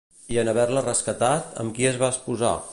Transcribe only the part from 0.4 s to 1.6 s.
en haver-la rescatat,